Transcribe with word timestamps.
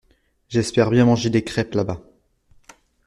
J’espère 0.49 0.89
bien 0.89 1.05
manger 1.05 1.29
des 1.29 1.43
crêpes 1.43 1.75
là-bas. 1.75 2.01